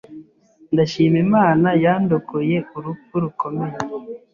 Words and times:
ndashima 0.73 1.17
Imana 1.25 1.67
yandokoye 1.83 2.57
urupfu 2.77 3.13
rukomeye 3.23 3.77